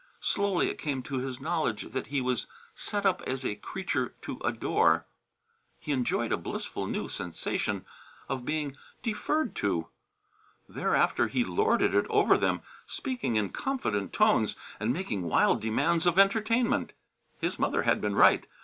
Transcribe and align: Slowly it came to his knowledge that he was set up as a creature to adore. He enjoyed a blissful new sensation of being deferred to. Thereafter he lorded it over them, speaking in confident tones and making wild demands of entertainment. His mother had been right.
Slowly 0.21 0.71
it 0.71 0.79
came 0.79 1.03
to 1.03 1.19
his 1.19 1.39
knowledge 1.39 1.91
that 1.91 2.07
he 2.07 2.21
was 2.21 2.47
set 2.73 3.05
up 3.05 3.21
as 3.27 3.45
a 3.45 3.53
creature 3.53 4.15
to 4.23 4.41
adore. 4.43 5.05
He 5.79 5.91
enjoyed 5.91 6.31
a 6.31 6.37
blissful 6.37 6.87
new 6.87 7.07
sensation 7.07 7.85
of 8.27 8.43
being 8.43 8.75
deferred 9.03 9.55
to. 9.57 9.89
Thereafter 10.67 11.27
he 11.27 11.43
lorded 11.45 11.93
it 11.93 12.07
over 12.09 12.35
them, 12.35 12.63
speaking 12.87 13.35
in 13.35 13.49
confident 13.49 14.11
tones 14.11 14.55
and 14.79 14.91
making 14.91 15.29
wild 15.29 15.61
demands 15.61 16.07
of 16.07 16.17
entertainment. 16.17 16.93
His 17.39 17.59
mother 17.59 17.83
had 17.83 18.01
been 18.01 18.15
right. 18.15 18.47